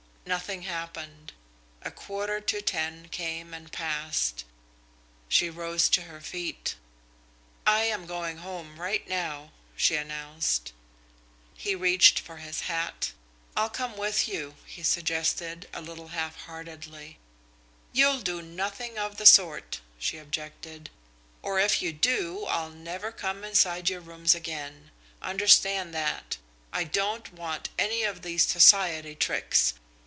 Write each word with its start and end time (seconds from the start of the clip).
Nothing 0.23 0.61
happened. 0.61 1.33
A 1.81 1.91
quarter 1.91 2.39
to 2.39 2.61
ten 2.61 3.09
came 3.09 3.53
and 3.53 3.69
passed. 3.69 4.45
She 5.27 5.49
rose 5.49 5.89
to 5.89 6.03
her 6.03 6.21
feet. 6.21 6.75
"I 7.67 7.81
am 7.85 8.05
going 8.05 8.37
home 8.37 8.79
right 8.79 9.05
now," 9.09 9.51
she 9.75 9.95
announced. 9.97 10.71
He 11.57 11.75
reached 11.75 12.19
for 12.19 12.37
his 12.37 12.61
hat. 12.61 13.11
"I'll 13.57 13.71
come 13.71 13.97
with 13.97 14.25
you," 14.29 14.55
he 14.65 14.83
suggested, 14.83 15.67
a 15.73 15.81
little 15.81 16.09
halfheartedly. 16.09 17.17
"You'll 17.91 18.21
do 18.21 18.41
nothing 18.41 18.97
of 18.97 19.17
the 19.17 19.25
sort," 19.25 19.81
she 19.99 20.17
objected, 20.17 20.89
"or 21.41 21.59
if 21.59 21.81
you 21.81 21.91
do, 21.91 22.45
I'll 22.45 22.69
never 22.69 23.11
come 23.11 23.43
inside 23.43 23.89
your 23.89 24.01
rooms 24.01 24.33
again. 24.33 24.91
Understand 25.21 25.93
that. 25.95 26.37
I 26.71 26.85
don't 26.85 27.33
want 27.33 27.67
any 27.77 28.03
of 28.03 28.21
these 28.21 28.47
Society 28.47 29.13
tricks. 29.15 29.73